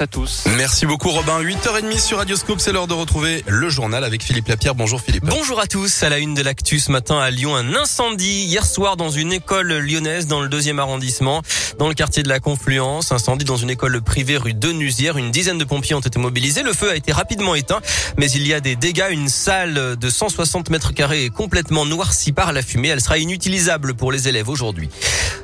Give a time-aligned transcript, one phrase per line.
[0.00, 0.44] à tous.
[0.56, 1.42] Merci beaucoup Robin.
[1.42, 4.76] 8h30 sur Radioscope, c'est l'heure de retrouver le journal avec Philippe Lapierre.
[4.76, 5.24] Bonjour Philippe.
[5.24, 6.04] Bonjour à tous.
[6.04, 9.32] À la une de l'actu ce matin à Lyon, un incendie hier soir dans une
[9.32, 11.42] école lyonnaise dans le deuxième arrondissement,
[11.80, 13.10] dans le quartier de la Confluence.
[13.10, 15.16] Incendie dans une école privée rue Denusière.
[15.16, 16.62] Une dizaine de pompiers ont été mobilisés.
[16.62, 17.80] Le feu a été rapidement éteint,
[18.18, 19.08] mais il y a des dégâts.
[19.10, 22.86] Une salle de 160 mètres carrés est complètement noircie par la fumée.
[22.86, 24.90] Elle sera inutilisable pour les élèves aujourd'hui.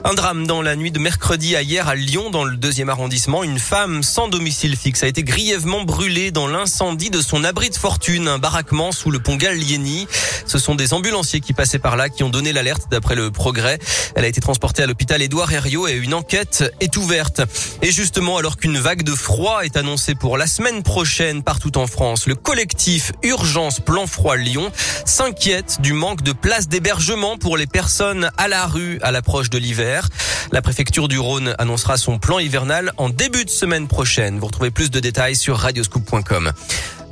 [0.04, 3.42] Un drame dans la nuit de mercredi à hier à Lyon, dans le deuxième arrondissement.
[3.42, 7.74] Une femme sans domicile fixe a été grièvement brûlée dans l'incendie de son abri de
[7.74, 10.06] fortune, un baraquement sous le pont Gallieni.
[10.46, 13.78] Ce sont des ambulanciers qui passaient par là qui ont donné l'alerte d'après le progrès.
[14.14, 17.42] Elle a été transportée à l'hôpital Édouard Herriot et une enquête est ouverte.
[17.82, 21.86] Et justement, alors qu'une vague de froid est annoncée pour la semaine prochaine partout en
[21.86, 24.70] France, le collectif Urgence Plan Froid Lyon
[25.04, 29.58] s'inquiète du manque de places d'hébergement pour les personnes à la rue à l'approche de
[29.58, 30.08] l'hiver.
[30.52, 34.33] La préfecture du Rhône annoncera son plan hivernal en début de semaine prochaine.
[34.38, 36.52] Vous retrouvez plus de détails sur radioscoop.com.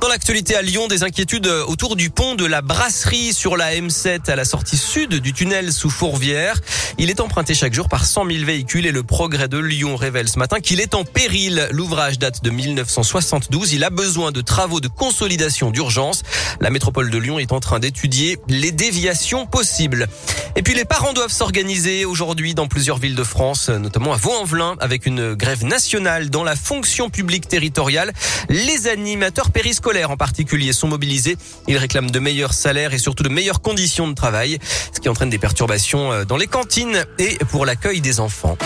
[0.03, 4.29] Dans l'actualité à Lyon, des inquiétudes autour du pont de la Brasserie sur la M7
[4.29, 6.59] à la sortie sud du tunnel sous Fourvière.
[6.97, 10.27] Il est emprunté chaque jour par 100 000 véhicules et le progrès de Lyon révèle
[10.27, 11.69] ce matin qu'il est en péril.
[11.71, 13.71] L'ouvrage date de 1972.
[13.71, 16.23] Il a besoin de travaux de consolidation d'urgence.
[16.59, 20.09] La métropole de Lyon est en train d'étudier les déviations possibles.
[20.55, 24.75] Et puis les parents doivent s'organiser aujourd'hui dans plusieurs villes de France, notamment à Vaux-en-Velin,
[24.79, 28.13] avec une grève nationale dans la fonction publique territoriale.
[28.49, 31.37] Les animateurs périscolaires en particulier sont mobilisés.
[31.67, 34.59] Ils réclament de meilleurs salaires et surtout de meilleures conditions de travail,
[34.93, 38.57] ce qui entraîne des perturbations euh, dans les cantines et pour l'accueil des enfants.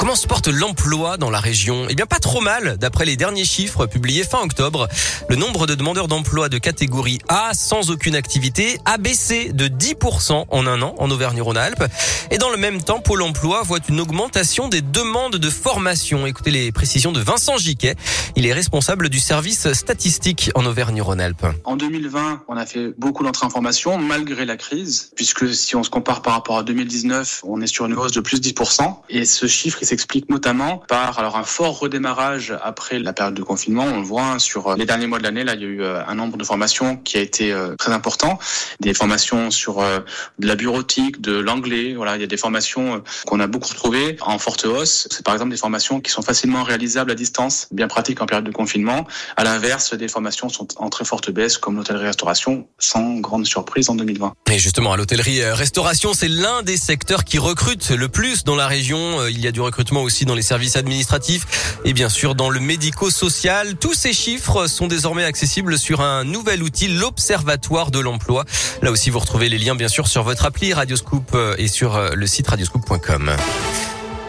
[0.00, 1.84] Comment se porte l'emploi dans la région?
[1.90, 2.78] Eh bien, pas trop mal.
[2.78, 4.88] D'après les derniers chiffres publiés fin octobre,
[5.28, 10.46] le nombre de demandeurs d'emploi de catégorie A sans aucune activité a baissé de 10%
[10.48, 11.84] en un an en Auvergne-Rhône-Alpes.
[12.30, 16.26] Et dans le même temps, Pôle emploi voit une augmentation des demandes de formation.
[16.26, 17.94] Écoutez les précisions de Vincent Giquet.
[18.36, 21.44] Il est responsable du service statistique en Auvergne-Rhône-Alpes.
[21.64, 25.82] En 2020, on a fait beaucoup d'entrées en formation malgré la crise, puisque si on
[25.82, 28.94] se compare par rapport à 2019, on est sur une hausse de plus de 10%.
[29.10, 33.84] Et ce chiffre, s'explique notamment par alors un fort redémarrage après la période de confinement.
[33.84, 35.82] On le voit hein, sur les derniers mois de l'année, là, il y a eu
[35.82, 38.38] euh, un nombre de formations qui a été euh, très important.
[38.78, 39.98] Des formations sur euh,
[40.38, 41.94] de la bureautique, de l'anglais.
[41.94, 45.08] Voilà, il y a des formations qu'on a beaucoup retrouvées en forte hausse.
[45.10, 48.46] C'est par exemple des formations qui sont facilement réalisables à distance, bien pratiques en période
[48.46, 49.06] de confinement.
[49.36, 53.96] À l'inverse, des formations sont en très forte baisse, comme l'hôtellerie-restauration, sans grande surprise en
[53.96, 54.34] 2020.
[54.52, 59.26] Et justement, à l'hôtellerie-restauration, c'est l'un des secteurs qui recrute le plus dans la région.
[59.26, 62.60] Il y a du recrutement aussi dans les services administratifs et bien sûr dans le
[62.60, 63.76] médico-social.
[63.76, 68.44] Tous ces chiffres sont désormais accessibles sur un nouvel outil, l'Observatoire de l'emploi.
[68.82, 71.96] Là aussi, vous retrouvez les liens bien sûr sur votre appli Radioscoop euh, et sur
[71.96, 73.32] euh, le site radioscoop.com.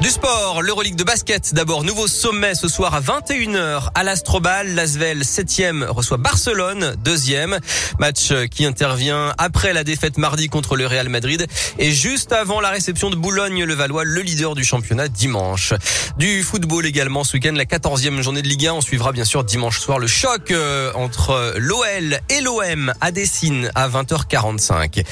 [0.01, 1.53] Du sport, l'Euroleague de basket.
[1.53, 4.73] D'abord, nouveau sommet ce soir à 21h à l'Astrobal.
[4.73, 7.59] L'Asvel 7e reçoit Barcelone, deuxième.
[7.99, 11.45] Match qui intervient après la défaite mardi contre le Real Madrid
[11.77, 15.75] et juste avant la réception de Boulogne-le-Valois, le leader du championnat dimanche.
[16.17, 18.73] Du football également ce week-end, la 14e journée de Ligue 1.
[18.73, 23.69] On suivra bien sûr dimanche soir le choc euh, entre l'OL et l'OM à Dessine
[23.75, 25.03] à 20h45.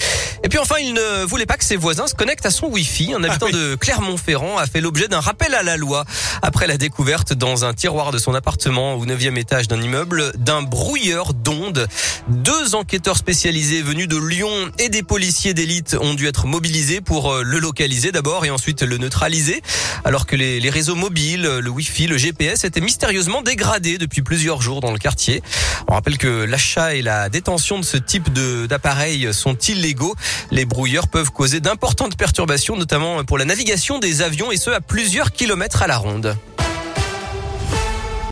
[0.44, 3.14] Et puis enfin, il ne voulait pas que ses voisins se connectent à son Wi-Fi.
[3.14, 6.06] Un habitant ah de Clermont-Ferrand a fait l'objet d'un rappel à la loi
[6.42, 10.62] après la découverte dans un tiroir de son appartement au 9 étage d'un immeuble d'un
[10.62, 11.88] brouilleur d'ondes.
[12.28, 17.32] Deux enquêteurs spécialisés venus de Lyon et des policiers d'élite ont dû être mobilisés pour
[17.32, 19.62] euh, le localiser d'abord et ensuite le neutraliser
[20.06, 24.62] alors que les, les réseaux mobiles, le Wi-Fi, le GPS étaient mystérieusement dégradés depuis plusieurs
[24.62, 25.42] jours dans le quartier.
[25.88, 28.32] On rappelle que l'achat et la détention de ce type
[28.68, 30.16] d'appareils sont illégaux.
[30.52, 34.82] Les brouilleurs peuvent causer d'importantes perturbations, notamment pour la navigation des avions et ce à
[34.82, 36.36] plusieurs kilomètres à la ronde.